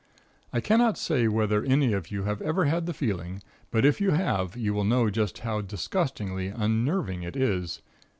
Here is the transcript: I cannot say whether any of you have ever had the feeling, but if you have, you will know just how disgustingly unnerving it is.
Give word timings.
I 0.51 0.61
cannot 0.61 0.97
say 0.97 1.27
whether 1.27 1.63
any 1.63 1.93
of 1.93 2.09
you 2.09 2.23
have 2.23 2.41
ever 2.41 2.65
had 2.65 2.87
the 2.87 2.91
feeling, 2.95 3.43
but 3.69 3.85
if 3.85 4.01
you 4.01 4.09
have, 4.09 4.57
you 4.57 4.73
will 4.73 4.83
know 4.83 5.11
just 5.11 5.37
how 5.45 5.61
disgustingly 5.61 6.47
unnerving 6.47 7.21
it 7.21 7.35
is. 7.35 7.83